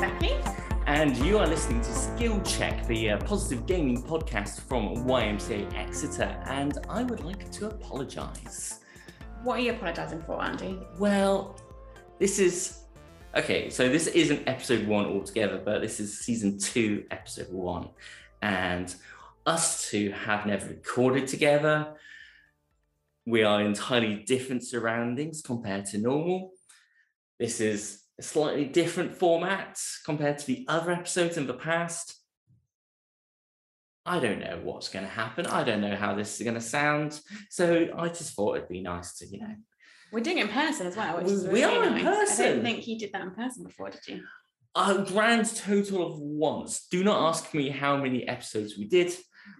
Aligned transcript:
Becky. 0.00 0.32
And 0.86 1.16
you 1.18 1.38
are 1.38 1.46
listening 1.46 1.80
to 1.80 1.92
Skill 1.92 2.40
Check, 2.42 2.86
the 2.86 3.10
uh, 3.10 3.18
positive 3.18 3.66
gaming 3.66 4.02
podcast 4.02 4.60
from 4.60 5.04
YMCA 5.06 5.72
Exeter. 5.74 6.42
And 6.46 6.78
I 6.88 7.02
would 7.02 7.24
like 7.24 7.50
to 7.52 7.68
apologise. 7.68 8.80
What 9.42 9.58
are 9.58 9.62
you 9.62 9.72
apologising 9.72 10.22
for, 10.22 10.42
Andy? 10.42 10.78
Well, 10.98 11.56
this 12.18 12.38
is 12.38 12.84
okay. 13.34 13.70
So 13.70 13.88
this 13.88 14.06
isn't 14.06 14.46
episode 14.48 14.86
one 14.86 15.06
altogether, 15.06 15.60
but 15.64 15.80
this 15.80 16.00
is 16.00 16.20
season 16.20 16.58
two, 16.58 17.04
episode 17.10 17.50
one, 17.50 17.88
and 18.40 18.94
us 19.46 19.90
two 19.90 20.12
have 20.12 20.46
never 20.46 20.68
recorded 20.68 21.26
together. 21.26 21.94
We 23.26 23.42
are 23.42 23.60
in 23.60 23.68
entirely 23.68 24.16
different 24.16 24.64
surroundings 24.64 25.42
compared 25.42 25.86
to 25.86 25.98
normal. 25.98 26.52
This 27.38 27.60
is 27.60 28.01
a 28.18 28.22
slightly 28.22 28.64
different 28.64 29.14
format 29.14 29.80
compared 30.04 30.38
to 30.38 30.46
the 30.46 30.64
other 30.68 30.92
episodes 30.92 31.36
in 31.36 31.46
the 31.46 31.54
past. 31.54 32.18
I 34.04 34.18
don't 34.18 34.40
know 34.40 34.60
what's 34.62 34.88
going 34.88 35.04
to 35.04 35.10
happen. 35.10 35.46
I 35.46 35.62
don't 35.64 35.80
know 35.80 35.94
how 35.96 36.14
this 36.14 36.40
is 36.40 36.44
going 36.44 36.54
to 36.54 36.60
sound. 36.60 37.20
So 37.50 37.88
I 37.96 38.08
just 38.08 38.34
thought 38.34 38.56
it'd 38.56 38.68
be 38.68 38.80
nice 38.82 39.16
to, 39.18 39.26
you 39.26 39.40
know, 39.40 39.54
We're 40.12 40.20
doing 40.20 40.38
it 40.38 40.46
in 40.46 40.48
person 40.52 40.88
as 40.88 40.96
well, 40.96 41.18
which 41.18 41.26
is 41.30 41.44
We 41.46 41.62
really 41.62 41.76
are 41.76 41.84
in 41.86 41.94
nice. 41.94 42.04
I 42.04 42.14
person. 42.26 42.46
don't 42.46 42.62
think 42.62 42.88
you 42.88 42.98
did 42.98 43.12
that 43.12 43.22
in 43.22 43.30
person 43.30 43.64
before, 43.64 43.90
did 43.90 44.06
you? 44.08 44.22
a 44.74 45.04
grand 45.06 45.54
total 45.54 46.06
of 46.06 46.18
once. 46.18 46.86
Do 46.90 47.04
not 47.04 47.28
ask 47.28 47.52
me 47.54 47.68
how 47.68 47.96
many 47.96 48.26
episodes 48.26 48.78
we 48.78 48.86
did, 48.86 49.12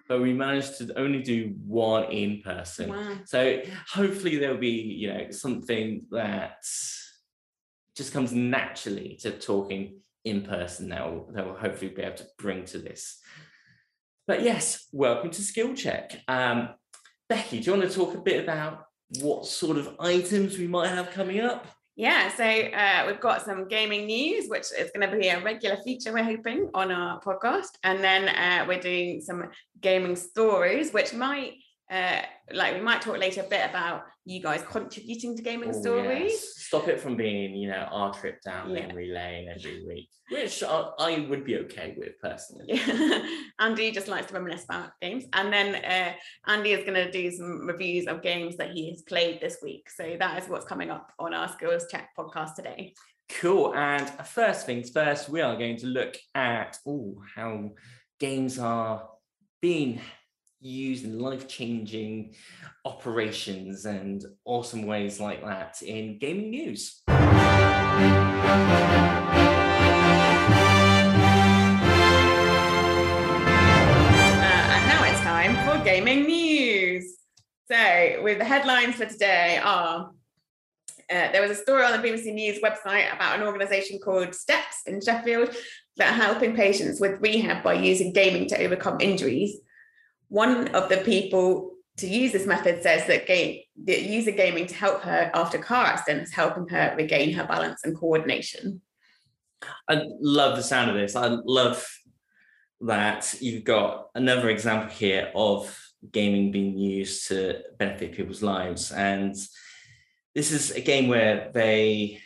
but 0.09 0.23
we 0.23 0.33
managed 0.33 0.79
to 0.79 0.99
only 0.99 1.23
do 1.23 1.55
one 1.67 2.05
in 2.11 2.41
person. 2.43 2.91
Wow. 2.91 3.19
So 3.27 3.61
hopefully 3.89 4.39
there'll 4.39 4.57
be, 4.57 4.71
you 4.71 5.13
know, 5.13 5.31
something 5.31 6.07
that 6.13 6.65
just 7.97 8.13
comes 8.13 8.33
naturally 8.33 9.19
to 9.23 9.31
talking 9.33 10.01
in 10.25 10.43
person 10.43 10.89
that 10.91 11.05
will, 11.05 11.31
that 11.33 11.47
will 11.47 11.57
hopefully 11.57 11.91
be 11.91 12.03
able 12.03 12.17
to 12.17 12.27
bring 12.39 12.65
to 12.67 12.79
this. 12.79 13.19
But 14.27 14.43
yes, 14.43 14.87
welcome 14.93 15.31
to 15.31 15.43
Skill 15.43 15.75
Check. 15.75 16.21
Um, 16.29 16.71
Becky, 17.29 17.61
do 17.61 17.71
you 17.71 17.77
want 17.77 17.91
to 17.91 17.97
talk 17.97 18.15
a 18.15 18.21
bit 18.21 18.43
about 18.43 18.85
what 19.21 19.47
sort 19.47 19.77
of 19.77 19.97
items 19.99 20.59
we 20.59 20.67
might 20.67 20.89
have 20.89 21.11
coming 21.11 21.41
up? 21.41 21.67
Yeah, 21.95 22.35
so 22.35 22.45
uh, 22.45 23.05
we've 23.07 23.21
got 23.21 23.45
some 23.45 23.69
gaming 23.69 24.07
news, 24.07 24.49
which 24.49 24.67
is 24.79 24.91
going 24.95 25.11
to 25.11 25.15
be 25.15 25.29
a 25.29 25.43
regular 25.43 25.77
feature, 25.77 26.13
we're 26.13 26.25
hoping, 26.25 26.71
on 26.73 26.91
our 26.91 27.21
podcast. 27.21 27.69
And 27.85 28.03
then 28.03 28.29
uh, 28.29 28.65
we're 28.67 28.81
doing 28.81 29.21
some 29.21 29.51
gaming 29.81 30.17
stories, 30.17 30.93
which 30.93 31.13
might, 31.13 31.55
uh, 31.93 32.23
like, 32.53 32.75
we 32.75 32.81
might 32.81 33.03
talk 33.03 33.19
later 33.19 33.43
a 33.43 33.45
bit 33.49 33.69
about 33.69 34.05
you 34.25 34.41
guys 34.41 34.63
contributing 34.69 35.37
to 35.37 35.43
gaming 35.43 35.71
Oh, 35.75 35.81
stories. 35.81 36.33
yes. 36.33 36.55
Stop 36.67 36.89
it 36.89 37.01
from 37.01 37.17
being, 37.17 37.55
you 37.55 37.69
know, 37.69 37.87
our 37.91 38.13
trip 38.15 38.41
down 38.43 38.71
Yeah. 38.71 38.87
memory 38.87 39.09
lane 39.13 39.49
every 39.55 39.85
week, 39.87 40.09
which 40.31 40.63
I, 40.63 40.89
I 40.99 41.27
would 41.29 41.45
be 41.45 41.59
okay 41.59 41.95
with 41.99 42.19
personally. 42.21 42.67
Yeah. 42.69 43.23
Andy 43.59 43.91
just 43.91 44.09
likes 44.09 44.29
to 44.29 44.35
reminisce 44.35 44.65
about 44.65 44.93
games. 45.03 45.25
And 45.35 45.53
then 45.53 45.75
uh, 45.85 46.15
Andy 46.51 46.73
is 46.73 46.85
going 46.85 46.95
to 46.95 47.11
do 47.11 47.31
some 47.31 47.67
reviews 47.67 48.07
of 48.07 48.23
games 48.23 48.57
that 48.57 48.71
he 48.71 48.91
has 48.91 49.03
played 49.03 49.41
this 49.41 49.59
week. 49.63 49.91
So 49.91 50.17
that 50.19 50.43
is 50.43 50.49
what's 50.49 50.65
coming 50.67 50.91
up 50.91 51.13
on 51.19 51.35
our 51.35 51.49
Skills 51.49 51.85
Check 51.91 52.11
podcast 52.19 52.55
today. 52.55 52.95
Cool. 53.41 53.75
And 53.75 54.09
first 54.27 54.65
things 54.67 54.91
first, 54.91 55.29
we 55.29 55.41
are 55.43 55.57
going 55.57 55.77
to 55.79 55.87
look 55.87 56.17
at 56.35 56.79
oh, 56.87 57.21
how 57.35 57.73
games 58.21 58.59
are 58.59 59.09
being 59.61 60.01
used 60.63 61.05
in 61.05 61.19
life-changing 61.19 62.35
operations 62.85 63.85
and 63.85 64.25
awesome 64.45 64.87
ways 64.87 65.19
like 65.21 65.45
that 65.45 65.83
in 65.83 66.19
gaming 66.19 66.51
news. 66.51 67.03
Uh, 67.09 67.13
and 74.71 74.87
now 74.87 75.05
it's 75.05 75.21
time 75.21 75.57
for 75.67 75.85
gaming 75.85 76.25
news. 76.25 77.17
So, 77.71 78.21
with 78.23 78.39
the 78.39 78.45
headlines 78.45 78.97
for 78.97 79.07
today 79.07 79.61
are 79.63 80.11
uh, 81.11 81.31
there 81.33 81.43
was 81.43 81.51
a 81.51 81.55
story 81.55 81.85
on 81.85 82.01
the 82.01 82.09
BBC 82.09 82.33
News 82.33 82.61
website 82.61 83.15
about 83.15 83.39
an 83.39 83.47
organisation 83.47 83.99
called 83.99 84.35
Steps 84.35 84.83
in 84.87 85.01
Sheffield 85.01 85.55
that 85.97 86.13
are 86.13 86.23
helping 86.23 86.55
patients 86.55 87.01
with 87.01 87.21
rehab 87.21 87.63
by 87.63 87.75
using 87.75 88.13
gaming 88.13 88.49
to 88.49 88.59
overcome 88.59 88.99
injuries. 89.01 89.59
One 90.33 90.69
of 90.69 90.89
the 90.89 90.97
people 90.97 91.75
to 91.99 92.07
use 92.07 92.33
this 92.33 92.47
method 92.47 92.83
says 92.83 93.07
that 93.07 93.27
game 93.27 93.61
that 93.85 94.01
using 94.01 94.35
gaming 94.35 94.67
to 94.67 94.75
help 94.75 95.03
her 95.03 95.31
after 95.35 95.59
car 95.59 95.85
accidents, 95.85 96.33
helping 96.33 96.67
her 96.69 96.95
regain 96.97 97.35
her 97.35 97.45
balance 97.45 97.85
and 97.85 97.95
coordination. 97.95 98.81
I 99.91 100.05
love 100.23 100.57
the 100.57 100.63
sound 100.63 100.89
of 100.89 100.97
this. 100.97 101.17
I 101.17 101.27
love 101.27 101.87
that 102.81 103.35
you've 103.41 103.65
got 103.65 104.09
another 104.15 104.49
example 104.49 104.89
here 104.89 105.31
of 105.35 105.79
gaming 106.11 106.51
being 106.51 106.79
used 106.79 107.29
to 107.29 107.61
benefit 107.79 108.15
people's 108.15 108.43
lives. 108.43 108.91
And 108.91 109.37
this 110.35 110.51
is 110.51 110.71
a 110.71 110.81
game 110.81 111.09
where 111.09 111.51
they, 111.53 112.23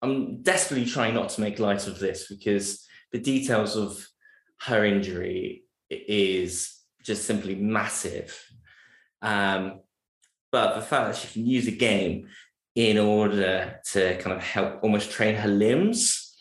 I'm 0.00 0.40
desperately 0.40 0.86
trying 0.86 1.12
not 1.12 1.28
to 1.28 1.42
make 1.42 1.58
light 1.58 1.86
of 1.86 1.98
this 1.98 2.28
because 2.28 2.82
the 3.12 3.20
details 3.20 3.76
of 3.76 4.08
her 4.60 4.86
injury 4.86 5.64
is 5.90 6.79
just 7.04 7.24
simply 7.26 7.54
massive. 7.54 8.38
Um, 9.22 9.80
but 10.52 10.74
the 10.74 10.82
fact 10.82 11.06
that 11.12 11.16
she 11.16 11.28
can 11.32 11.46
use 11.46 11.66
a 11.68 11.72
game 11.72 12.28
in 12.74 12.98
order 12.98 13.80
to 13.92 14.16
kind 14.18 14.36
of 14.36 14.42
help 14.42 14.82
almost 14.82 15.10
train 15.10 15.34
her 15.36 15.48
limbs 15.48 16.34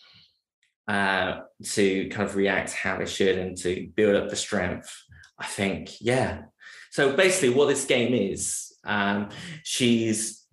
uh, 0.88 1.40
to 1.64 2.08
kind 2.09 2.28
of 2.28 2.36
react 2.36 2.72
how 2.74 2.98
they 2.98 3.06
should 3.06 3.38
and 3.38 3.58
to 3.58 3.90
build 3.96 4.16
up 4.16 4.30
the 4.30 4.36
strength. 4.36 4.96
I 5.38 5.46
think, 5.46 6.02
yeah. 6.02 6.44
So 6.92 7.16
basically, 7.16 7.52
what 7.52 7.68
this 7.68 7.86
game 7.86 8.14
is, 8.14 8.74
um, 8.84 9.30
she's 9.64 10.44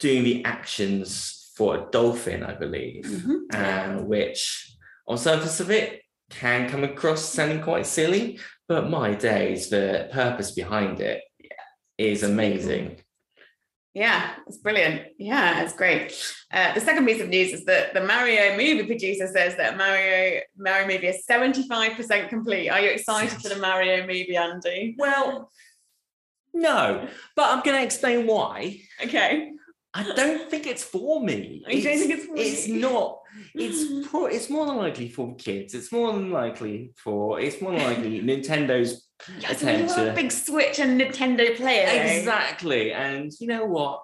doing 0.00 0.24
the 0.24 0.44
actions 0.44 1.50
for 1.56 1.76
a 1.76 1.90
dolphin, 1.90 2.42
I 2.42 2.54
believe, 2.54 3.06
Yeah. 3.52 3.96
uh, 3.98 4.02
which 4.02 4.74
on 5.06 5.16
surface 5.18 5.60
of 5.60 5.70
it 5.70 6.02
can 6.30 6.68
come 6.68 6.82
across 6.84 7.24
sounding 7.24 7.62
quite 7.62 7.86
silly, 7.86 8.38
but 8.72 8.88
my 8.88 9.12
days, 9.12 9.68
the 9.68 10.08
purpose 10.12 10.52
behind 10.52 10.98
it 10.98 11.20
is 11.98 12.22
amazing. 12.22 12.96
Yeah, 13.92 14.30
it's 14.46 14.56
brilliant. 14.56 15.08
Yeah, 15.18 15.62
it's 15.62 15.74
great. 15.74 16.18
Uh, 16.50 16.72
the 16.72 16.80
second 16.80 17.04
piece 17.04 17.20
of 17.20 17.28
news 17.28 17.52
is 17.52 17.66
that 17.66 17.92
the 17.92 18.02
Mario 18.02 18.52
movie 18.52 18.84
producer 18.84 19.26
says 19.26 19.58
that 19.58 19.76
Mario 19.76 20.40
Mario 20.56 20.86
movie 20.86 21.08
is 21.08 21.22
75% 21.30 22.30
complete. 22.30 22.70
Are 22.70 22.80
you 22.80 22.88
excited 22.88 23.42
for 23.42 23.50
the 23.50 23.56
Mario 23.60 24.06
movie, 24.06 24.36
Andy? 24.36 24.96
Well, 24.96 25.50
no, 26.54 27.06
but 27.36 27.50
I'm 27.50 27.62
going 27.62 27.76
to 27.76 27.84
explain 27.84 28.26
why. 28.26 28.80
Okay. 29.04 29.52
I 29.94 30.04
don't 30.14 30.50
think 30.50 30.66
it's 30.66 30.82
for 30.82 31.22
me. 31.22 31.62
You 31.68 31.82
don't 31.82 31.98
think 31.98 32.10
it's 32.12 32.26
for 32.26 32.34
It's 32.36 32.68
not. 32.68 33.18
It's 33.54 34.08
pro- 34.08 34.26
it's 34.26 34.50
more 34.50 34.66
than 34.66 34.76
likely 34.76 35.08
for 35.08 35.34
kids. 35.36 35.72
It's 35.74 35.90
more 35.90 36.12
than 36.12 36.30
likely 36.30 36.92
for. 36.96 37.40
It's 37.40 37.60
more 37.62 37.72
than 37.72 37.82
likely 37.82 38.20
Nintendo's 38.28 39.08
Yes, 39.40 39.62
we 39.62 39.68
are 39.70 39.72
attention. 39.74 40.14
big 40.14 40.30
Switch 40.32 40.78
and 40.80 41.00
Nintendo 41.00 41.56
player. 41.56 41.86
though. 41.86 42.12
exactly. 42.18 42.92
And 42.92 43.32
you 43.40 43.46
know 43.46 43.64
what? 43.64 44.02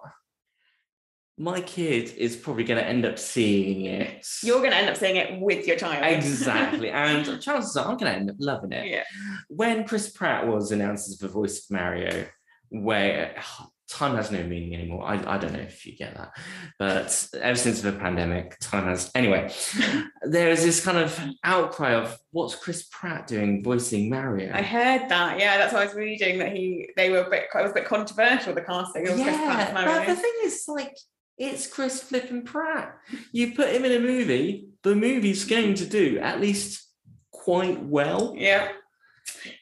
My 1.36 1.60
kid 1.60 2.14
is 2.16 2.36
probably 2.36 2.64
going 2.64 2.80
to 2.80 2.86
end 2.86 3.04
up 3.04 3.18
seeing 3.18 3.84
it. 3.84 4.26
You're 4.42 4.58
going 4.58 4.70
to 4.72 4.76
end 4.76 4.88
up 4.90 4.96
seeing 4.96 5.16
it 5.16 5.40
with 5.40 5.66
your 5.66 5.76
child. 5.76 6.04
exactly, 6.04 6.90
and 7.04 7.40
chances 7.40 7.76
are 7.76 7.86
I'm 7.90 7.96
going 7.96 8.10
to 8.12 8.18
end 8.18 8.30
up 8.30 8.36
loving 8.40 8.72
it. 8.72 8.86
yeah. 8.86 9.04
when 9.48 9.84
Chris 9.86 10.08
Pratt 10.10 10.46
was 10.48 10.72
announced 10.72 11.08
as 11.10 11.18
the 11.18 11.28
voice 11.28 11.64
of 11.64 11.70
Mario, 11.70 12.26
where 12.70 13.40
time 13.88 14.16
has 14.16 14.30
no 14.30 14.42
meaning 14.42 14.74
anymore. 14.74 15.04
I, 15.04 15.14
I 15.34 15.38
don't 15.38 15.52
know 15.52 15.60
if 15.60 15.86
you 15.86 15.96
get 15.96 16.14
that, 16.14 16.36
but 16.78 17.28
ever 17.40 17.56
since 17.56 17.80
the 17.80 17.92
pandemic, 17.92 18.58
time 18.60 18.84
has. 18.84 19.10
Anyway, 19.14 19.50
there 20.22 20.50
is 20.50 20.62
this 20.62 20.84
kind 20.84 20.98
of 20.98 21.18
outcry 21.42 21.94
of 21.94 22.18
what's 22.30 22.54
Chris 22.54 22.86
Pratt 22.90 23.26
doing 23.26 23.62
voicing 23.62 24.10
Mario? 24.10 24.52
I 24.54 24.62
heard 24.62 25.08
that. 25.08 25.38
Yeah, 25.38 25.58
that's 25.58 25.72
what 25.72 25.82
I 25.82 25.86
was 25.86 25.94
reading. 25.94 26.38
That 26.38 26.52
he, 26.54 26.90
they 26.96 27.10
were 27.10 27.22
a 27.22 27.30
bit, 27.30 27.44
it 27.52 27.62
was 27.62 27.70
a 27.70 27.74
bit 27.74 27.86
controversial. 27.86 28.54
The 28.54 28.62
casting 28.62 29.08
of 29.08 29.14
Chris 29.14 29.36
Pratt 29.36 29.68
as 29.68 29.74
yeah, 29.74 29.98
but 29.98 30.06
the 30.06 30.16
thing 30.16 30.34
is, 30.44 30.64
like, 30.68 30.96
it's 31.38 31.66
Chris 31.66 32.02
flipping 32.02 32.44
Pratt. 32.44 32.96
You 33.32 33.54
put 33.54 33.70
him 33.70 33.84
in 33.84 33.92
a 33.92 34.00
movie, 34.00 34.68
the 34.82 34.94
movie's 34.94 35.44
going 35.44 35.74
to 35.74 35.86
do 35.86 36.18
at 36.18 36.40
least 36.40 36.84
quite 37.30 37.82
well. 37.82 38.34
Yeah. 38.36 38.68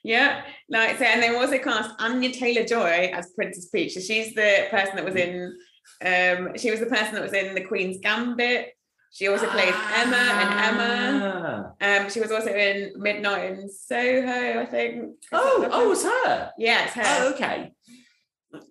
Yeah. 0.02 0.42
Like 0.68 0.98
so, 0.98 1.04
and 1.04 1.22
they 1.22 1.34
also 1.34 1.58
cast 1.58 1.90
Anya 2.00 2.32
Taylor 2.32 2.64
Joy 2.64 3.10
as 3.12 3.32
Princess 3.34 3.68
Peach. 3.68 3.94
So 3.94 4.00
she's 4.00 4.34
the 4.34 4.66
person 4.70 4.96
that 4.96 5.04
was 5.04 5.16
in 5.16 5.56
um 6.04 6.56
she 6.56 6.70
was 6.70 6.80
the 6.80 6.86
person 6.86 7.14
that 7.14 7.22
was 7.22 7.32
in 7.32 7.54
the 7.54 7.60
Queen's 7.62 7.98
Gambit. 8.00 8.72
She 9.12 9.28
also 9.28 9.46
plays 9.48 9.74
Emma 9.94 10.16
and 10.16 10.60
Emma. 10.60 11.74
Ah. 11.80 12.02
Um 12.02 12.10
she 12.10 12.20
was 12.20 12.30
also 12.30 12.52
in 12.52 12.92
Midnight 12.96 13.52
in 13.52 13.70
Soho, 13.70 14.60
I 14.60 14.66
think. 14.66 15.14
Oh, 15.32 15.68
oh, 15.70 15.92
it's 15.92 16.04
her. 16.04 16.52
yeah, 16.58 16.84
it's 16.84 16.94
her. 16.94 17.02
Oh, 17.04 17.34
okay. 17.34 17.72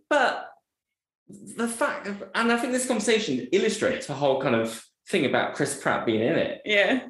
But 0.09 0.49
the 1.27 1.67
fact, 1.67 2.07
of, 2.07 2.23
and 2.35 2.51
I 2.51 2.57
think 2.57 2.71
this 2.73 2.87
conversation 2.87 3.47
illustrates 3.51 4.07
the 4.07 4.13
whole 4.13 4.41
kind 4.41 4.55
of 4.55 4.83
thing 5.09 5.25
about 5.25 5.55
Chris 5.55 5.81
Pratt 5.81 6.05
being 6.05 6.21
in 6.21 6.35
it. 6.35 6.61
Yeah, 6.65 7.07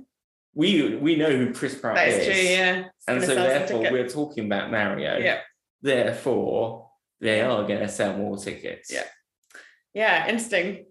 We 0.55 0.95
we 0.95 1.15
know 1.17 1.29
who 1.29 1.53
Chris 1.53 1.75
Pratt 1.75 1.95
that 1.95 2.07
is. 2.07 2.25
true. 2.25 2.33
Yeah, 2.35 2.85
It's 2.85 3.07
And 3.07 3.23
so 3.23 3.35
therefore 3.35 3.91
we're 3.91 4.09
talking 4.09 4.45
about 4.45 4.71
Mario. 4.71 5.17
Yeah, 5.17 5.41
Therefore, 5.81 6.89
they 7.19 7.41
are 7.41 7.67
going 7.67 7.81
to 7.81 7.89
sell 7.89 8.17
more 8.17 8.37
tickets. 8.37 8.91
Yeah. 8.91 9.03
yeah, 9.93 10.27
interesting. 10.27 10.85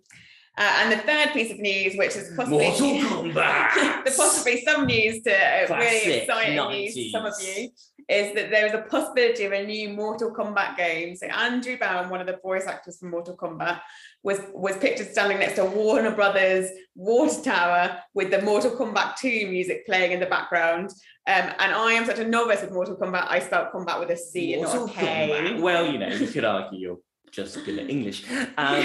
Uh, 0.56 0.72
and 0.82 0.92
the 0.92 0.98
third 0.98 1.32
piece 1.32 1.50
of 1.50 1.58
news, 1.58 1.96
which 1.96 2.14
is 2.14 2.32
possibly 2.36 2.68
Mortal 2.68 2.86
Kombat. 3.32 4.04
the 4.04 4.12
possibly 4.16 4.62
some 4.62 4.86
news 4.86 5.22
to 5.22 5.32
uh, 5.32 5.66
Classic 5.66 6.04
really 6.04 6.14
exciting 6.18 6.68
news 6.68 6.94
to 6.94 7.10
some 7.10 7.26
of 7.26 7.34
you 7.40 7.70
is 8.08 8.34
that 8.34 8.50
there 8.50 8.66
is 8.66 8.74
a 8.74 8.82
possibility 8.82 9.44
of 9.44 9.52
a 9.52 9.64
new 9.66 9.88
Mortal 9.88 10.30
Kombat 10.32 10.76
game. 10.76 11.16
So 11.16 11.26
Andrew 11.26 11.78
Bowen, 11.78 12.10
one 12.10 12.20
of 12.20 12.26
the 12.26 12.38
voice 12.42 12.66
actors 12.66 12.98
from 12.98 13.10
Mortal 13.10 13.36
Kombat, 13.36 13.80
was 14.22 14.40
was 14.52 14.76
pictured 14.76 15.10
standing 15.10 15.38
next 15.38 15.56
to 15.56 15.64
Warner 15.64 16.10
Brothers 16.14 16.70
water 16.94 17.42
tower 17.42 17.98
with 18.14 18.30
the 18.30 18.42
Mortal 18.42 18.70
Kombat 18.72 19.16
2 19.16 19.48
music 19.48 19.86
playing 19.86 20.12
in 20.12 20.20
the 20.20 20.26
background. 20.26 20.90
Um, 21.26 21.50
and 21.58 21.74
I 21.74 21.92
am 21.94 22.04
such 22.04 22.18
a 22.18 22.28
novice 22.28 22.60
with 22.60 22.72
Mortal 22.72 22.96
Kombat. 22.96 23.26
I 23.28 23.40
spelled 23.40 23.72
combat 23.72 23.98
with 23.98 24.10
a 24.10 24.16
C 24.16 24.54
and 24.54 24.62
not 24.62 24.88
a 24.88 24.92
K. 24.92 25.30
Kombat. 25.32 25.60
Well, 25.60 25.90
you 25.90 25.98
know, 25.98 26.08
you 26.08 26.28
could 26.28 26.44
argue 26.44 26.78
you're 26.78 26.98
just 27.30 27.64
good 27.64 27.78
at 27.78 27.90
English. 27.90 28.24
Um, 28.56 28.84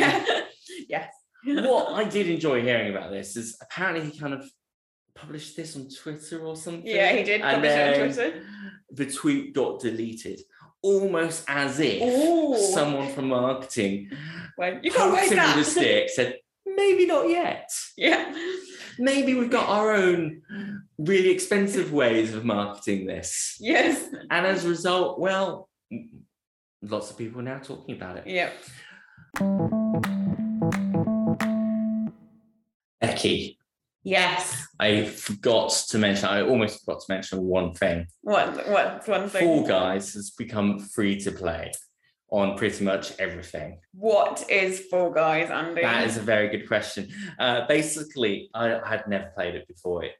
yes. 0.87 1.13
What 1.45 1.93
I 1.93 2.03
did 2.03 2.27
enjoy 2.27 2.61
hearing 2.61 2.95
about 2.95 3.11
this 3.11 3.35
is 3.35 3.57
apparently 3.61 4.09
he 4.09 4.17
kind 4.19 4.33
of 4.33 4.49
published 5.15 5.55
this 5.55 5.75
on 5.75 5.87
Twitter 5.89 6.45
or 6.45 6.55
something. 6.55 6.85
Yeah, 6.85 7.11
he 7.13 7.23
did 7.23 7.41
publish 7.41 7.71
it 7.71 8.01
on 8.01 8.13
Twitter. 8.13 8.43
The 8.91 9.05
tweet 9.05 9.53
got 9.53 9.79
deleted, 9.81 10.41
almost 10.81 11.43
as 11.47 11.79
if 11.79 12.01
Ooh. 12.01 12.57
someone 12.73 13.09
from 13.09 13.27
marketing 13.27 14.09
Well, 14.57 14.79
you 14.81 14.91
can't 14.91 15.13
wait 15.13 15.31
him 15.31 15.37
that. 15.37 15.55
with 15.57 15.67
a 15.67 15.69
stick, 15.71 16.09
said, 16.09 16.37
maybe 16.65 17.05
not 17.05 17.29
yet. 17.29 17.69
Yeah. 17.97 18.33
Maybe 18.97 19.33
we've 19.33 19.49
got 19.51 19.69
our 19.69 19.91
own 19.93 20.41
really 20.97 21.29
expensive 21.29 21.93
ways 21.93 22.33
of 22.33 22.43
marketing 22.43 23.05
this. 23.05 23.55
Yes. 23.59 24.09
And 24.29 24.45
as 24.45 24.65
a 24.65 24.69
result, 24.69 25.19
well, 25.19 25.69
lots 26.81 27.09
of 27.11 27.17
people 27.17 27.39
are 27.39 27.43
now 27.43 27.59
talking 27.59 27.95
about 27.95 28.17
it. 28.17 28.27
Yeah. 28.27 28.49
Becky, 33.19 33.59
Yes. 34.01 34.65
I 34.79 35.03
forgot 35.03 35.71
to 35.89 35.97
mention, 35.97 36.25
I 36.29 36.41
almost 36.41 36.79
forgot 36.85 37.01
to 37.01 37.13
mention 37.13 37.43
one 37.43 37.73
thing. 37.73 38.07
What? 38.21 38.55
What's 38.69 39.07
one 39.07 39.27
thing? 39.27 39.41
Fall 39.43 39.67
Guys 39.67 40.13
has 40.13 40.31
become 40.31 40.79
free 40.79 41.19
to 41.19 41.31
play 41.31 41.71
on 42.31 42.57
pretty 42.57 42.85
much 42.85 43.19
everything. 43.19 43.79
What 43.93 44.49
is 44.49 44.79
Fall 44.89 45.11
Guys, 45.11 45.49
Andy? 45.49 45.81
That 45.81 46.07
is 46.07 46.15
a 46.15 46.21
very 46.21 46.47
good 46.47 46.67
question. 46.67 47.09
Uh, 47.37 47.67
basically, 47.67 48.49
I 48.53 48.79
had 48.87 49.07
never 49.09 49.31
played 49.35 49.55
it 49.55 49.67
before 49.67 50.05
it 50.05 50.13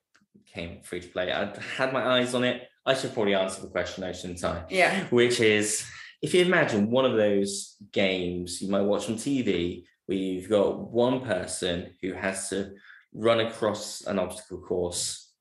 became 0.43 0.81
free 0.83 0.99
to 0.99 1.07
play. 1.07 1.31
I 1.31 1.53
had 1.77 1.93
my 1.93 2.05
eyes 2.19 2.33
on 2.33 2.43
it. 2.43 2.63
I 2.85 2.95
should 2.95 3.13
probably 3.13 3.35
answer 3.35 3.61
the 3.61 3.69
question, 3.69 4.03
I 4.03 4.11
shouldn't 4.11 4.43
I? 4.43 4.65
Yeah. 4.69 5.05
Which 5.05 5.39
is 5.39 5.85
if 6.21 6.33
you 6.33 6.41
imagine 6.41 6.91
one 6.91 7.05
of 7.05 7.15
those 7.15 7.77
games 7.93 8.61
you 8.61 8.69
might 8.69 8.81
watch 8.81 9.09
on 9.09 9.15
TV 9.15 9.85
where 10.09 10.17
you've 10.17 10.49
got 10.49 10.91
one 10.91 11.21
person 11.21 11.93
who 12.01 12.13
has 12.13 12.49
to 12.49 12.71
run 13.13 13.39
across 13.39 14.01
an 14.05 14.19
obstacle 14.19 14.59
course 14.59 15.31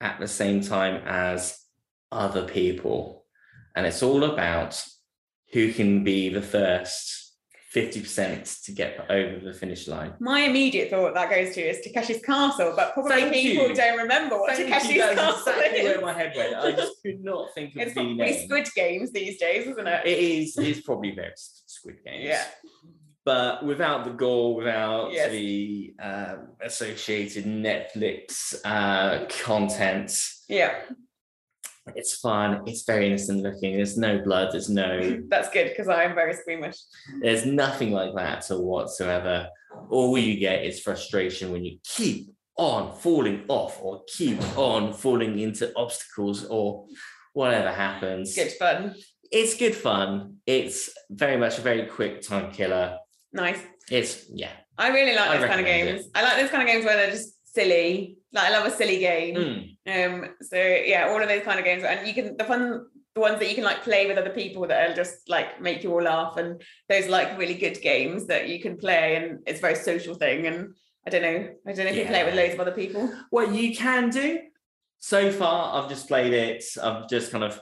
at 0.00 0.18
the 0.20 0.28
same 0.28 0.62
time 0.62 1.02
as 1.06 1.58
other 2.10 2.46
people. 2.46 3.24
And 3.76 3.86
it's 3.86 4.02
all 4.02 4.24
about 4.24 4.82
who 5.52 5.72
can 5.72 6.04
be 6.04 6.28
the 6.28 6.42
first 6.42 7.16
50% 7.74 8.64
to 8.64 8.72
get 8.72 9.06
over 9.08 9.38
the 9.44 9.52
finish 9.54 9.86
line. 9.86 10.14
My 10.18 10.40
immediate 10.40 10.90
thought 10.90 11.14
that 11.14 11.30
goes 11.30 11.54
to 11.54 11.60
is 11.60 11.86
Takeshi's 11.86 12.20
Castle, 12.20 12.72
but 12.74 12.94
probably 12.94 13.12
Thank 13.20 13.32
people 13.32 13.68
you. 13.68 13.74
don't 13.74 13.96
remember 13.98 14.40
what 14.40 14.56
Thank 14.56 14.72
Takeshi's 14.74 14.90
you, 14.90 15.02
Castle 15.02 15.52
exactly 15.52 15.78
is. 15.78 15.84
where 15.96 16.00
my 16.00 16.12
head 16.12 16.32
went. 16.36 16.56
I 16.56 16.72
just 16.72 17.00
could 17.02 17.22
not 17.22 17.54
think 17.54 17.76
of 17.76 17.82
It's 17.82 17.90
the 17.94 18.00
probably 18.00 18.14
name. 18.14 18.44
Squid 18.48 18.68
Games 18.74 19.12
these 19.12 19.38
days, 19.38 19.68
isn't 19.68 19.86
it? 19.86 20.06
It 20.06 20.18
is. 20.18 20.58
It's 20.58 20.80
probably 20.80 21.12
very 21.14 21.30
Squid 21.36 21.98
Games. 22.04 22.24
Yeah. 22.24 22.44
But 23.24 23.64
without 23.64 24.04
the 24.04 24.10
gore, 24.12 24.54
without 24.56 25.12
Yes. 25.12 25.30
the 25.30 25.94
um, 26.00 26.48
associated 26.62 27.44
Netflix 27.44 28.54
uh, 28.64 29.26
content, 29.44 30.10
Yeah. 30.48 30.74
it's 31.94 32.16
fun. 32.16 32.62
It's 32.66 32.84
very 32.84 33.06
innocent 33.08 33.42
looking. 33.42 33.76
There's 33.76 33.98
no 33.98 34.20
blood. 34.22 34.52
There's 34.52 34.70
no. 34.70 35.22
That's 35.28 35.50
good 35.50 35.68
because 35.68 35.88
I 35.88 36.04
am 36.04 36.14
very 36.14 36.34
squeamish. 36.34 36.76
There's 37.20 37.44
nothing 37.44 37.92
like 37.92 38.14
that 38.14 38.38
at 38.38 38.50
all 38.50 38.64
whatsoever. 38.64 39.48
All 39.90 40.16
you 40.16 40.38
get 40.40 40.64
is 40.64 40.80
frustration 40.80 41.52
when 41.52 41.64
you 41.64 41.78
keep 41.84 42.30
on 42.56 42.94
falling 42.96 43.44
off 43.48 43.78
or 43.82 44.02
keep 44.08 44.40
on 44.56 44.92
falling 44.92 45.38
into 45.38 45.72
obstacles 45.76 46.44
or 46.46 46.86
whatever 47.34 47.70
happens. 47.70 48.34
Good 48.34 48.52
fun. 48.52 48.94
It's 49.30 49.56
good 49.56 49.74
fun. 49.76 50.38
It's 50.46 50.90
very 51.10 51.36
much 51.36 51.58
a 51.58 51.60
very 51.60 51.86
quick 51.86 52.20
time 52.22 52.50
killer. 52.50 52.98
Nice. 53.32 53.60
It's 53.90 54.26
yeah. 54.30 54.52
I 54.78 54.88
really 54.88 55.14
like 55.14 55.30
I 55.30 55.38
those 55.38 55.48
kind 55.48 55.60
of 55.60 55.66
games. 55.66 56.08
I 56.14 56.22
like 56.22 56.38
those 56.38 56.50
kind 56.50 56.62
of 56.62 56.68
games 56.68 56.84
where 56.84 56.96
they're 56.96 57.10
just 57.10 57.34
silly. 57.54 58.16
Like 58.32 58.44
I 58.44 58.50
love 58.50 58.66
a 58.66 58.70
silly 58.70 58.98
game. 58.98 59.76
Mm. 59.86 60.24
Um, 60.24 60.28
so 60.40 60.56
yeah, 60.56 61.08
all 61.10 61.22
of 61.22 61.28
those 61.28 61.42
kind 61.42 61.58
of 61.58 61.64
games, 61.64 61.84
and 61.84 62.06
you 62.06 62.14
can 62.14 62.36
the 62.36 62.44
fun 62.44 62.86
the 63.14 63.20
ones 63.20 63.38
that 63.40 63.48
you 63.48 63.54
can 63.54 63.64
like 63.64 63.82
play 63.82 64.06
with 64.06 64.18
other 64.18 64.30
people 64.30 64.66
that 64.68 64.90
are 64.90 64.94
just 64.94 65.28
like 65.28 65.60
make 65.60 65.82
you 65.82 65.92
all 65.92 66.02
laugh, 66.02 66.36
and 66.36 66.62
those 66.88 67.08
like 67.08 67.36
really 67.38 67.54
good 67.54 67.80
games 67.82 68.26
that 68.26 68.48
you 68.48 68.60
can 68.60 68.76
play, 68.76 69.16
and 69.16 69.40
it's 69.46 69.58
a 69.58 69.62
very 69.62 69.74
social 69.74 70.14
thing. 70.14 70.46
And 70.46 70.74
I 71.06 71.10
don't 71.10 71.22
know, 71.22 71.48
I 71.66 71.72
don't 71.72 71.84
know 71.86 71.90
if 71.90 71.96
you 71.96 72.06
play 72.06 72.20
it 72.20 72.26
with 72.26 72.34
loads 72.34 72.54
of 72.54 72.60
other 72.60 72.72
people. 72.72 73.12
What 73.30 73.52
you 73.52 73.74
can 73.76 74.10
do 74.10 74.40
so 75.00 75.32
far, 75.32 75.82
I've 75.82 75.88
just 75.88 76.08
played 76.08 76.32
it. 76.32 76.64
I've 76.82 77.08
just 77.08 77.32
kind 77.32 77.42
of 77.42 77.60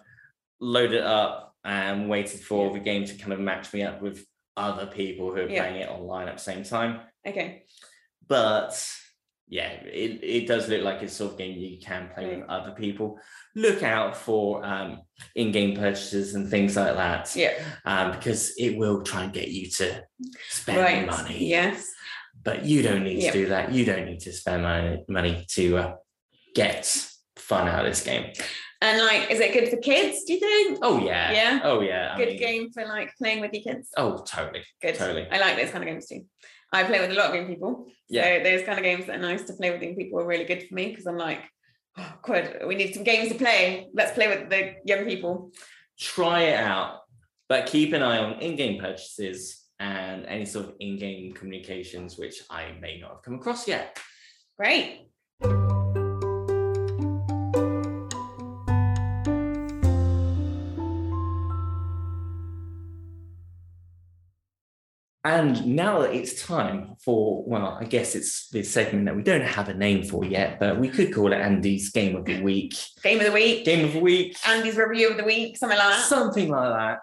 loaded 0.61 0.99
it 0.99 1.05
up 1.05 1.55
and 1.65 2.09
waited 2.09 2.41
for 2.41 2.73
the 2.73 2.81
game 2.81 3.05
to 3.05 3.15
kind 3.15 3.33
of 3.33 3.41
match 3.41 3.73
me 3.73 3.83
up 3.83 4.03
with 4.03 4.25
other 4.59 4.87
people 4.87 5.27
who 5.31 5.41
are 5.43 5.49
Yeah. 5.49 5.63
playing 5.63 5.83
it 5.83 5.89
online 5.89 6.29
at 6.29 6.37
the 6.39 6.43
same 6.43 6.65
time. 6.65 7.01
Okay, 7.27 7.65
But 8.27 8.73
yeah, 9.49 9.71
it, 9.71 10.23
it 10.23 10.47
does 10.47 10.69
look 10.69 10.83
like 10.83 11.03
it's 11.03 11.15
sort 11.15 11.33
of 11.33 11.39
game 11.39 11.59
you 11.59 11.79
can 11.81 12.11
play 12.15 12.37
with 12.37 12.49
other 12.49 12.73
people. 12.73 13.19
Look 13.55 13.83
out 13.83 14.17
for 14.17 14.65
um, 14.65 15.01
in-game 15.35 15.75
purchases 15.77 16.35
and 16.35 16.49
things 16.51 16.77
like 16.77 16.95
that. 16.95 17.35
yeah, 17.35 17.55
Um, 17.87 18.13
because 18.13 18.53
it 18.59 18.77
will 18.77 19.03
try 19.03 19.25
and 19.25 19.33
get 19.33 19.49
you 19.49 19.71
to 19.71 20.03
spend 20.51 20.79
right, 20.79 21.07
money. 21.07 21.47
yes, 21.47 21.89
but 22.43 22.65
you 22.65 22.83
don't 22.83 23.05
need 23.05 23.23
Yeah. 23.23 23.33
to 23.33 23.39
do 23.39 23.49
that. 23.49 23.73
You 23.73 23.85
don't 23.87 24.05
need 24.07 24.21
to 24.21 24.33
spend 24.33 24.63
money, 24.63 25.05
money 25.09 25.47
to 25.55 25.79
uh, 25.79 25.95
get 26.55 26.85
fun 27.37 27.69
out 27.69 27.85
of 27.87 27.91
this 27.91 28.05
game. 28.05 28.33
And 28.81 28.99
like, 29.03 29.31
is 29.31 29.41
it 29.41 29.53
good 29.53 29.69
for 29.69 29.77
kids? 29.79 30.25
Do 30.25 30.35
you 30.35 30.41
think? 30.41 30.79
Oh 30.83 31.01
yeah, 31.01 31.33
Yeah? 31.33 31.61
Oh 31.65 31.81
yeah, 31.81 32.13
I 32.15 32.19
Good 32.19 32.29
mean- 32.29 32.39
game 32.39 32.71
for 32.73 32.85
like 32.87 33.15
playing 33.17 33.41
with 33.41 33.53
your 33.53 33.63
kids. 33.63 33.89
Oh 33.97 34.23
totally, 34.27 34.63
Good. 34.83 34.95
totally. 34.97 35.27
I 35.31 35.39
like 35.39 35.57
those 35.57 35.71
kind 35.71 35.85
of 35.85 35.89
games 35.91 36.07
too. 36.07 36.25
I 36.73 36.85
play 36.85 37.01
with 37.01 37.11
a 37.11 37.15
lot 37.15 37.31
of 37.31 37.35
young 37.35 37.47
people. 37.47 37.87
Yeah. 38.09 38.39
So 38.39 38.43
those 38.45 38.63
kind 38.67 38.79
of 38.79 38.85
games 38.85 39.07
that 39.07 39.17
are 39.17 39.21
nice 39.23 39.43
to 39.45 39.55
play 39.55 39.71
with 39.71 39.83
young 39.83 39.97
people 39.97 40.21
are 40.21 40.27
really 40.27 40.45
good 40.45 40.67
for 40.69 40.75
me 40.75 40.91
because 40.91 41.07
I'm 41.07 41.17
like, 41.17 41.41
oh 41.97 42.13
god, 42.23 42.59
we 42.67 42.75
need 42.75 42.95
some 42.95 43.05
games 43.05 43.31
to 43.33 43.35
play. 43.39 43.89
Let's 43.95 44.13
play 44.13 44.29
with 44.29 44.51
the 44.51 44.75
young 44.85 45.05
people. 45.07 45.51
Try 45.99 46.43
it 46.43 46.59
out, 46.61 47.01
but 47.49 47.67
keep 47.67 47.93
an 47.95 48.03
eye 48.03 48.19
on 48.19 48.41
in-game 48.41 48.81
purchases 48.81 49.65
and 49.81 50.27
any 50.27 50.45
sort 50.45 50.67
of 50.67 50.75
in-game 50.79 51.33
communications 51.33 52.19
which 52.19 52.43
I 52.51 52.73
may 52.81 53.01
not 53.01 53.11
have 53.13 53.23
come 53.23 53.35
across 53.37 53.67
yet. 53.67 53.99
Great. 54.59 55.09
And 65.29 65.77
now 65.77 65.99
that 65.99 66.15
it's 66.15 66.43
time 66.43 66.95
for, 67.05 67.45
well, 67.45 67.77
I 67.79 67.85
guess 67.85 68.15
it's 68.15 68.49
this 68.49 68.71
segment 68.71 69.05
that 69.05 69.15
we 69.15 69.23
don't 69.23 69.43
have 69.43 69.69
a 69.69 69.75
name 69.75 70.03
for 70.03 70.25
yet, 70.25 70.59
but 70.59 70.81
we 70.81 70.89
could 70.89 71.13
call 71.15 71.35
it 71.35 71.37
Andy's 71.37 71.91
Game 71.91 72.17
of 72.17 72.25
the 72.25 72.41
Week. 72.43 72.75
Game 73.03 73.21
of 73.21 73.27
the 73.27 73.33
week. 73.33 73.67
Game 73.67 73.85
of 73.85 73.93
the 73.93 74.01
Week. 74.01 74.35
Andy's 74.47 74.79
review 74.79 75.11
of 75.11 75.19
the 75.19 75.25
week, 75.25 75.59
something 75.59 75.77
like 75.77 75.87
that. 75.87 76.07
Something 76.07 76.49
like 76.49 76.73
that. 76.73 77.01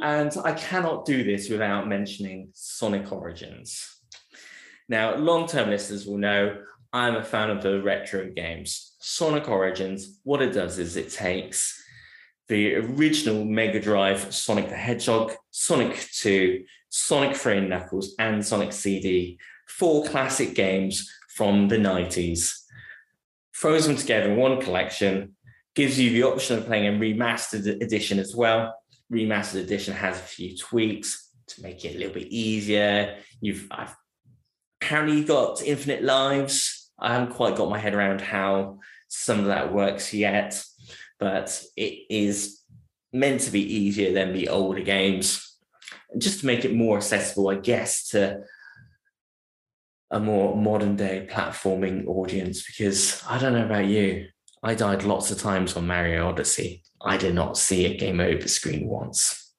And 0.00 0.32
I 0.44 0.52
cannot 0.52 1.04
do 1.04 1.24
this 1.24 1.50
without 1.50 1.88
mentioning 1.88 2.50
Sonic 2.52 3.10
Origins. 3.10 3.90
Now, 4.88 5.16
long 5.16 5.48
term 5.48 5.68
listeners 5.68 6.06
will 6.06 6.18
know 6.18 6.56
I'm 6.92 7.16
a 7.16 7.24
fan 7.24 7.50
of 7.50 7.60
the 7.60 7.82
retro 7.82 8.30
games. 8.30 8.94
Sonic 9.00 9.48
Origins, 9.48 10.20
what 10.22 10.42
it 10.42 10.52
does 10.52 10.78
is 10.78 10.94
it 10.94 11.10
takes 11.10 11.82
the 12.46 12.76
original 12.76 13.44
Mega 13.44 13.80
Drive 13.80 14.32
Sonic 14.32 14.68
the 14.68 14.76
Hedgehog, 14.76 15.32
Sonic 15.50 15.96
2, 16.12 16.64
Sonic 16.96 17.36
3 17.36 17.58
and 17.58 17.68
Knuckles, 17.70 18.14
and 18.18 18.44
Sonic 18.44 18.72
CD, 18.72 19.38
four 19.66 20.04
classic 20.04 20.54
games 20.54 21.10
from 21.28 21.68
the 21.68 21.76
90s, 21.76 22.60
throws 23.56 23.86
them 23.86 23.96
together 23.96 24.30
in 24.30 24.36
one 24.36 24.60
collection, 24.60 25.34
gives 25.74 25.98
you 25.98 26.10
the 26.10 26.22
option 26.22 26.58
of 26.58 26.66
playing 26.66 26.86
a 26.86 26.98
remastered 26.98 27.66
edition 27.82 28.18
as 28.18 28.36
well. 28.36 28.78
Remastered 29.12 29.62
edition 29.62 29.92
has 29.92 30.18
a 30.18 30.22
few 30.22 30.56
tweaks 30.56 31.30
to 31.48 31.62
make 31.62 31.84
it 31.84 31.96
a 31.96 31.98
little 31.98 32.14
bit 32.14 32.28
easier. 32.28 33.16
You've 33.40 33.66
I've, 33.72 33.96
apparently 34.80 35.18
you've 35.18 35.28
got 35.28 35.62
infinite 35.62 36.04
lives 36.04 36.84
I 36.98 37.14
haven't 37.14 37.34
quite 37.34 37.56
got 37.56 37.70
my 37.70 37.78
head 37.78 37.94
around 37.94 38.20
how 38.20 38.78
some 39.08 39.40
of 39.40 39.46
that 39.46 39.72
works 39.72 40.14
yet, 40.14 40.62
but 41.18 41.62
it 41.76 42.06
is 42.08 42.60
meant 43.12 43.40
to 43.42 43.50
be 43.50 43.62
easier 43.62 44.12
than 44.12 44.32
the 44.32 44.48
older 44.48 44.80
games, 44.80 45.53
just 46.18 46.40
to 46.40 46.46
make 46.46 46.64
it 46.64 46.74
more 46.74 46.96
accessible, 46.96 47.48
I 47.48 47.56
guess, 47.56 48.08
to 48.10 48.40
a 50.10 50.20
more 50.20 50.56
modern 50.56 50.96
day 50.96 51.26
platforming 51.30 52.06
audience. 52.06 52.66
Because 52.66 53.22
I 53.28 53.38
don't 53.38 53.52
know 53.52 53.64
about 53.64 53.86
you, 53.86 54.26
I 54.62 54.74
died 54.74 55.02
lots 55.02 55.30
of 55.30 55.38
times 55.38 55.76
on 55.76 55.86
Mario 55.86 56.28
Odyssey. 56.28 56.82
I 57.04 57.16
did 57.16 57.34
not 57.34 57.58
see 57.58 57.86
a 57.86 57.96
game 57.96 58.20
over 58.20 58.48
screen 58.48 58.86
once. 58.86 59.52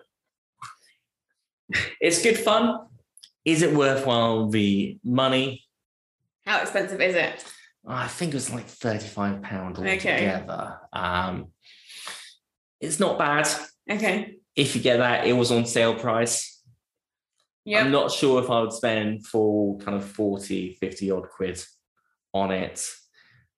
It's 1.99 2.21
good 2.21 2.37
fun. 2.37 2.87
Is 3.43 3.61
it 3.61 3.75
worthwhile 3.75 4.49
the 4.49 4.97
money? 5.03 5.63
How 6.45 6.61
expensive 6.61 7.01
is 7.01 7.15
it? 7.15 7.43
I 7.87 8.07
think 8.07 8.33
it 8.33 8.35
was 8.35 8.51
like 8.51 8.65
thirty-five 8.65 9.43
pound 9.43 9.77
Okay. 9.77 9.91
altogether. 9.91 10.79
Um, 10.91 11.47
it's 12.79 12.99
not 12.99 13.19
bad 13.19 13.47
Okay. 13.89 14.34
If 14.55 14.75
you 14.75 14.81
get 14.81 14.97
that. 14.97 15.27
It 15.27 15.33
was 15.33 15.51
on 15.51 15.65
sale 15.65 15.95
price. 15.95 16.61
I'm 17.67 17.91
not 17.91 18.11
sure 18.11 18.43
if 18.43 18.49
I 18.49 18.61
would 18.61 18.73
spend 18.73 19.25
full 19.25 19.79
kind 19.79 19.97
of 19.97 20.05
40, 20.05 20.77
50 20.79 21.11
odd 21.11 21.29
quid 21.29 21.63
on 22.33 22.51
it, 22.51 22.87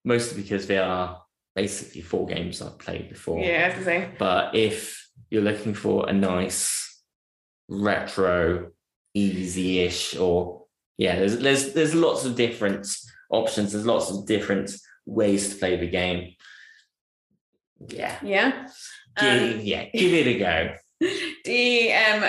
mostly 0.04 0.42
because 0.42 0.66
they 0.66 0.78
are 0.78 1.22
basically 1.54 2.00
four 2.00 2.26
games 2.26 2.62
I've 2.62 2.78
played 2.78 3.10
before. 3.10 3.38
Yeah, 3.40 3.70
I 3.72 3.76
was 3.76 3.84
gonna. 3.86 4.12
But 4.18 4.54
if 4.54 5.06
you're 5.28 5.42
looking 5.42 5.74
for 5.74 6.08
a 6.08 6.12
nice 6.12 7.02
retro, 7.68 8.70
easy-ish, 9.12 10.16
or 10.16 10.64
yeah, 10.96 11.16
there's 11.16 11.38
there's 11.38 11.74
there's 11.74 11.94
lots 11.94 12.24
of 12.24 12.34
different 12.34 12.86
options. 13.30 13.72
There's 13.72 13.86
lots 13.86 14.10
of 14.10 14.26
different 14.26 14.70
ways 15.04 15.50
to 15.50 15.56
play 15.56 15.76
the 15.76 15.86
game. 15.88 16.32
Yeah, 17.88 18.18
Yeah. 18.22 18.68
give, 19.20 19.54
Um, 19.54 19.60
yeah, 19.60 19.84
give 19.92 20.12
it 20.14 20.26
a 20.26 20.38
go. 20.38 20.74
you 21.00 21.92
um 21.92 22.24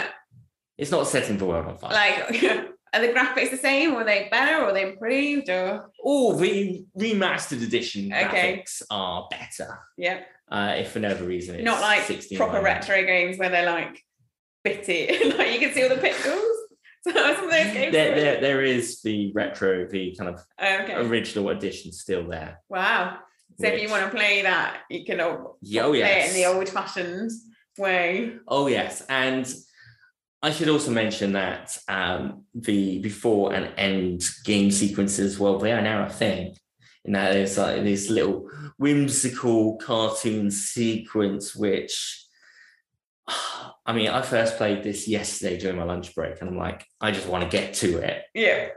It's 0.77 0.91
not 0.91 1.07
setting 1.07 1.37
the 1.37 1.45
world 1.45 1.67
on 1.67 1.77
fire. 1.77 1.91
like 1.91 2.43
are 2.93 3.01
the 3.01 3.07
graphics 3.13 3.51
the 3.51 3.57
same? 3.57 3.93
Or 3.93 4.01
are 4.01 4.03
they 4.05 4.27
better? 4.31 4.63
Or 4.63 4.65
are 4.69 4.73
they 4.73 4.91
improved? 4.91 5.49
Or 5.49 5.91
Oh, 6.03 6.35
the 6.35 6.83
remastered 6.97 7.63
edition 7.63 8.11
Okay. 8.13 8.63
graphics 8.63 8.81
are 8.89 9.27
better. 9.29 9.79
yeah, 9.97 10.21
Uh, 10.51 10.75
if 10.77 10.91
for 10.91 10.99
no 10.99 11.09
other 11.09 11.25
reason, 11.25 11.55
it's 11.55 11.65
not 11.65 11.81
like 11.81 12.03
proper 12.35 12.61
retro 12.61 13.03
games 13.03 13.37
where 13.37 13.49
they're 13.49 13.65
like 13.65 14.03
bitty, 14.63 15.31
like 15.37 15.53
you 15.53 15.59
can 15.59 15.73
see 15.73 15.83
all 15.83 15.89
the 15.89 15.95
pixels. 15.95 16.43
So 17.01 17.11
some 17.13 17.45
of 17.45 17.49
those 17.51 17.71
games. 17.73 17.93
There, 17.93 18.13
there, 18.13 18.41
there 18.41 18.61
is 18.61 19.01
the 19.03 19.31
retro, 19.33 19.87
the 19.87 20.13
kind 20.17 20.31
of 20.35 20.41
Oh, 20.59 20.77
okay. 20.83 20.95
original 20.95 21.47
edition 21.49 21.93
still 21.93 22.27
there. 22.27 22.59
Wow. 22.67 23.19
So 23.57 23.67
if 23.67 23.81
you 23.81 23.89
want 23.89 24.03
to 24.03 24.09
play 24.15 24.41
that, 24.41 24.81
you 24.89 25.05
can 25.05 25.21
all 25.21 25.57
Yeah, 25.61 25.83
oh 25.85 25.91
play 25.91 25.99
yes. 25.99 26.25
it 26.25 26.35
in 26.35 26.41
the 26.43 26.49
old-fashioned 26.59 27.31
way. 27.79 28.33
Oh 28.47 28.67
yes, 28.67 29.03
and 29.09 29.51
I 30.41 30.51
should 30.51 30.69
also 30.69 30.91
mention 30.91 31.33
that 31.33 31.77
um, 31.87 32.45
the 32.53 32.99
before 32.99 33.53
and 33.53 33.71
end 33.77 34.23
game 34.45 34.71
sequences, 34.71 35.39
well, 35.39 35.57
they 35.57 35.73
are 35.73 35.81
now 35.81 36.05
a 36.05 36.09
thing. 36.09 36.55
And 37.05 37.15
that 37.15 37.33
there's 37.33 37.57
like 37.57 37.83
this 37.83 38.09
little 38.09 38.49
whimsical 38.77 39.77
cartoon 39.77 40.51
sequence, 40.51 41.55
which 41.55 42.25
I 43.85 43.93
mean, 43.93 44.09
I 44.09 44.21
first 44.21 44.57
played 44.57 44.83
this 44.83 45.07
yesterday 45.07 45.57
during 45.57 45.77
my 45.77 45.83
lunch 45.83 46.13
break, 46.15 46.39
and 46.39 46.49
I'm 46.49 46.57
like, 46.57 46.85
I 47.01 47.11
just 47.11 47.27
want 47.27 47.43
to 47.43 47.49
get 47.49 47.73
to 47.75 47.97
it. 47.97 48.23
Yeah. 48.33 48.69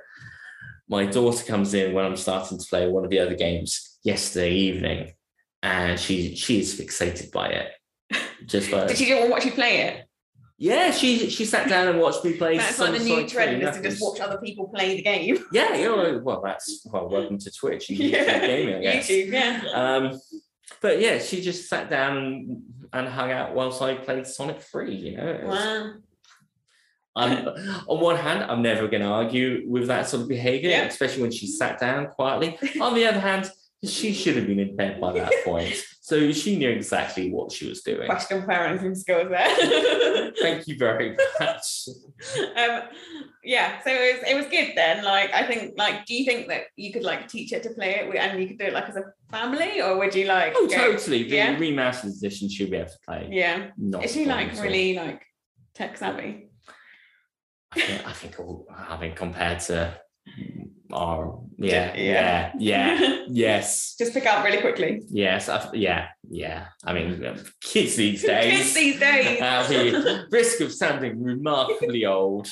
My 0.89 1.07
daughter 1.07 1.45
comes 1.45 1.75
in 1.75 1.93
when 1.95 2.05
I'm 2.05 2.17
starting 2.17 2.59
to 2.59 2.67
play 2.67 2.89
one 2.89 3.05
of 3.05 3.11
the 3.11 3.21
other 3.21 3.35
games 3.35 3.99
yesterday 4.03 4.53
evening, 4.53 5.13
and 5.63 5.99
she 5.99 6.35
she 6.35 6.61
is 6.61 6.79
fixated 6.79 7.31
by 7.31 7.49
it. 7.49 7.73
Just 8.47 8.71
by 8.71 8.87
Did 8.87 9.01
you 9.01 9.29
watch 9.31 9.45
you 9.45 9.53
play 9.53 9.83
it? 9.83 10.07
yeah, 10.59 10.91
she 10.93 11.29
she 11.31 11.45
sat 11.45 11.69
down 11.69 11.89
and 11.89 11.99
watched 12.01 12.25
me 12.25 12.35
play. 12.35 12.57
That's 12.59 12.79
like 12.79 12.93
the 12.99 13.05
new 13.05 13.27
trend 13.29 13.63
is 13.63 13.77
to 13.77 13.83
just 13.83 14.01
watch 14.03 14.21
other 14.21 14.39
people 14.39 14.69
play 14.69 14.97
the 14.97 15.03
game. 15.03 15.39
Yeah, 15.53 15.75
you 15.75 15.85
know, 15.87 16.21
well, 16.23 16.41
that's 16.45 16.87
well, 16.91 17.09
welcome 17.09 17.39
to 17.39 17.51
Twitch 17.51 17.89
and 17.91 17.99
YouTube 17.99 18.41
gaming, 18.41 18.75
I 18.77 18.81
guess. 18.81 19.09
YouTube, 19.09 19.33
yeah. 19.33 19.63
Um, 19.75 20.21
but 20.81 21.01
yeah, 21.01 21.19
she 21.19 21.41
just 21.41 21.69
sat 21.69 21.91
down 21.91 22.17
and, 22.17 22.63
and 22.93 23.09
hung 23.09 23.31
out 23.33 23.55
whilst 23.55 23.83
I 23.83 23.95
played 23.95 24.27
Sonic 24.27 24.61
3, 24.63 24.95
you 24.95 25.17
know. 25.17 25.41
Was- 25.45 25.59
Wow. 25.59 25.93
I'm, 27.15 27.47
on 27.89 28.01
one 28.01 28.17
hand, 28.17 28.43
I'm 28.51 28.63
never 28.63 28.89
going 28.89 29.03
to 29.03 29.09
argue 29.09 29.65
with 29.69 29.87
that 29.89 30.09
sort 30.09 30.23
of 30.23 30.29
behavior, 30.29 30.71
Yeah. 30.71 30.85
especially 30.85 31.21
when 31.21 31.31
she 31.31 31.47
sat 31.47 31.79
down 31.79 32.07
quietly. 32.07 32.57
on 32.81 32.95
the 32.95 33.05
other 33.05 33.21
hand, 33.21 33.51
she 33.85 34.13
should 34.13 34.37
have 34.37 34.47
been 34.47 34.61
in 34.61 34.77
bed 34.77 35.01
by 35.01 35.13
that 35.15 35.33
point. 35.45 35.75
So 36.01 36.33
she 36.33 36.57
knew 36.57 36.69
exactly 36.69 37.31
what 37.31 37.53
she 37.53 37.69
was 37.69 37.83
doing. 37.83 38.07
Question 38.09 38.43
parenting 38.43 38.97
skills 38.97 39.29
there. 39.31 40.33
Thank 40.41 40.67
you 40.69 40.77
very 40.77 41.17
much. 41.41 41.89
um, 42.57 42.83
yeah, 43.45 43.81
so 43.83 43.91
it 43.91 44.15
was 44.21 44.31
it 44.31 44.37
was 44.37 44.47
good 44.47 44.73
then. 44.77 45.05
Like 45.05 45.33
I 45.33 45.47
think 45.47 45.75
like 45.77 46.05
do 46.07 46.15
you 46.15 46.25
think 46.25 46.49
that 46.49 46.63
you 46.77 46.93
could 46.93 47.03
like 47.05 47.29
teach 47.29 47.53
her 47.53 47.61
to 47.61 47.71
play 47.71 47.97
it 47.97 48.15
and 48.17 48.41
you 48.41 48.49
could 48.49 48.59
do 48.59 48.65
it 48.67 48.73
like 48.73 48.89
as 48.89 48.97
a 48.97 49.05
family 49.31 49.81
or 49.81 49.97
would 49.99 50.15
you 50.15 50.27
like 50.27 50.53
Oh, 50.57 50.67
go- 50.69 50.77
totally. 50.93 51.23
The 51.25 51.37
Yeah. 51.37 51.57
remastered 51.57 52.17
edition 52.17 52.49
she'll 52.49 52.71
be 52.71 52.77
able 52.77 52.89
to 52.91 52.99
play. 53.07 53.29
Yeah. 53.31 53.71
Not 53.77 54.05
Is 54.05 54.13
she 54.13 54.25
like 54.27 54.61
really 54.61 54.95
like 54.95 55.23
tech 55.75 55.97
savvy? 55.97 56.49
I 57.75 57.81
think, 57.81 58.07
I 58.07 58.13
think, 58.13 58.39
all- 58.41 58.67
I 58.71 59.01
mean, 59.01 59.15
compared 59.15 59.61
to 59.61 59.99
our, 60.93 61.39
yeah, 61.59 61.95
Yeah. 61.97 62.53
yeah, 62.59 62.99
yeah, 62.99 63.25
yes, 63.29 63.95
Just 63.99 64.13
pick 64.13 64.27
up 64.27 64.45
really 64.45 64.61
quickly. 64.61 65.03
yes, 65.11 65.49
I, 65.49 65.69
yeah, 65.75 66.09
yeah. 66.29 66.67
I 66.85 66.93
mean, 66.93 67.25
kids 67.61 67.97
these 67.97 68.23
days. 68.23 68.57
Kids 68.57 68.75
these 68.75 69.01
days. 69.01 69.41
At 69.41 69.69
the 69.69 70.27
risk 70.31 70.61
of 70.61 70.73
sounding 70.73 71.23
remarkably 71.23 72.05
old. 72.19 72.49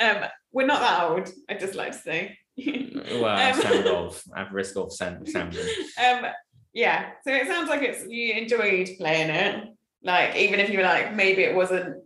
um, 0.00 0.16
we're 0.52 0.66
not 0.66 0.80
that 0.80 1.02
old, 1.10 1.28
I'd 1.48 1.60
just 1.60 1.74
like 1.74 1.92
to 1.92 1.98
say. 1.98 2.38
Well, 2.56 3.26
Um, 3.54 3.60
sound 3.60 4.14
at 4.36 4.52
risk 4.52 4.76
of 4.76 4.92
sound, 4.92 5.28
sounding. 5.28 5.66
um, 6.04 6.26
yeah, 6.72 7.10
so 7.26 7.32
it 7.32 7.46
sounds 7.48 7.68
like 7.68 7.82
it's 7.82 8.04
you 8.08 8.34
enjoyed 8.34 8.88
playing 8.98 9.30
it. 9.30 9.64
Like, 10.02 10.36
even 10.36 10.60
if 10.60 10.70
you 10.70 10.78
were 10.78 10.84
like, 10.84 11.14
maybe 11.14 11.42
it 11.42 11.54
wasn't 11.54 11.96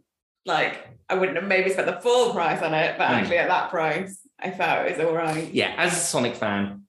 like 0.47 0.89
I 1.11 1.15
wouldn't 1.15 1.37
have 1.39 1.47
maybe 1.49 1.71
spent 1.71 1.87
the 1.87 2.01
full 2.01 2.33
price 2.33 2.63
on 2.63 2.73
it, 2.75 2.97
but 2.99 3.09
Hmm. 3.09 3.15
actually 3.15 3.39
at 3.39 3.49
that 3.49 3.71
price, 3.71 4.19
I 4.41 4.51
felt 4.51 4.87
it 4.87 4.97
was 4.99 5.07
all 5.07 5.15
right. 5.15 5.53
Yeah, 5.53 5.75
as 5.77 5.93
a 5.93 5.97
Sonic 5.97 6.35
fan, 6.37 6.83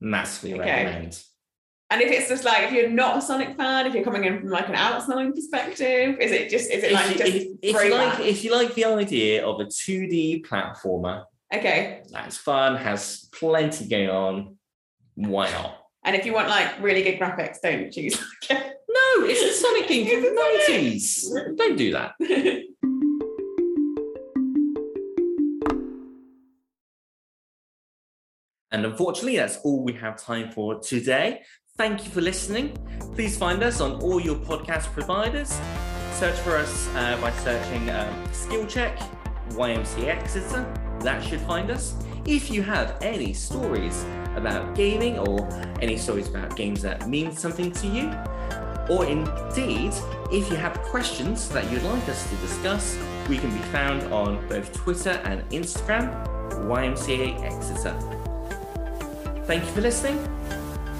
massively 0.00 0.54
Okay. 0.58 0.84
recommend. 0.84 1.22
And 1.90 2.02
if 2.02 2.10
it's 2.12 2.28
just 2.28 2.44
like 2.44 2.64
if 2.64 2.72
you're 2.72 2.90
not 2.90 3.18
a 3.18 3.22
Sonic 3.22 3.56
fan, 3.56 3.86
if 3.86 3.94
you're 3.94 4.04
coming 4.04 4.24
in 4.24 4.40
from 4.40 4.50
like 4.50 4.68
an 4.68 4.74
outside 4.74 5.34
perspective, 5.34 6.18
is 6.20 6.32
it 6.32 6.50
just 6.50 6.70
is 6.70 6.82
it 6.84 6.92
If, 6.92 6.92
like 6.92 7.10
you, 7.10 7.14
just 7.18 7.32
if, 7.34 7.46
if 7.62 7.84
you 7.84 7.94
like, 7.94 8.20
if 8.20 8.44
you 8.44 8.54
like 8.54 8.74
the 8.74 8.84
idea 8.84 9.46
of 9.46 9.60
a 9.60 9.64
2D 9.64 10.44
platformer, 10.46 11.24
okay? 11.54 12.02
that's 12.10 12.36
fun, 12.36 12.76
has 12.76 13.28
plenty 13.32 13.88
going 13.88 14.10
on. 14.10 14.56
Why 15.14 15.50
not? 15.50 15.78
And 16.04 16.14
if 16.14 16.26
you 16.26 16.34
want 16.34 16.48
like 16.48 16.80
really 16.82 17.02
good 17.02 17.18
graphics, 17.18 17.56
don't 17.62 17.90
choose. 17.92 18.22
No, 18.90 19.26
it's 19.26 19.42
a 19.42 19.52
Sonic 19.62 19.86
game 19.86 20.06
from 20.06 20.22
the 20.34 20.64
90s. 20.70 21.56
Don't 21.56 21.76
do 21.76 21.92
that. 21.92 22.12
And 28.70 28.84
unfortunately, 28.84 29.36
that's 29.36 29.58
all 29.58 29.82
we 29.82 29.94
have 29.94 30.16
time 30.16 30.50
for 30.50 30.78
today. 30.80 31.42
Thank 31.76 32.04
you 32.04 32.10
for 32.10 32.20
listening. 32.20 32.76
Please 33.14 33.38
find 33.38 33.62
us 33.62 33.80
on 33.80 34.00
all 34.02 34.20
your 34.20 34.36
podcast 34.36 34.92
providers. 34.92 35.60
Search 36.12 36.36
for 36.40 36.56
us 36.56 36.88
uh, 36.96 37.16
by 37.20 37.30
searching 37.30 37.88
um, 37.90 38.32
Skill 38.32 38.66
Check, 38.66 38.98
YMCA 39.50 40.08
Exeter. 40.08 40.66
That 41.00 41.22
should 41.22 41.40
find 41.42 41.70
us. 41.70 41.94
If 42.26 42.50
you 42.50 42.62
have 42.62 42.98
any 43.00 43.32
stories 43.32 44.04
about 44.34 44.74
gaming 44.74 45.18
or 45.18 45.48
any 45.80 45.96
stories 45.96 46.28
about 46.28 46.56
games 46.56 46.82
that 46.82 47.08
mean 47.08 47.30
something 47.32 47.70
to 47.72 47.86
you, 47.86 48.12
or 48.88 49.06
indeed, 49.06 49.92
if 50.32 50.50
you 50.50 50.56
have 50.56 50.76
questions 50.82 51.48
that 51.50 51.70
you'd 51.70 51.82
like 51.84 52.08
us 52.08 52.28
to 52.28 52.36
discuss, 52.36 52.98
we 53.28 53.38
can 53.38 53.50
be 53.50 53.62
found 53.70 54.02
on 54.12 54.46
both 54.48 54.72
Twitter 54.72 55.20
and 55.24 55.48
Instagram, 55.50 56.26
YMCA 56.66 57.42
Exeter. 57.42 58.17
Thank 59.48 59.64
you 59.64 59.70
for 59.72 59.80
listening. 59.80 60.18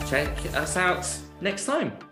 Check 0.09 0.31
us 0.55 0.79
out 0.79 1.07
next 1.43 1.67
time. 1.67 2.08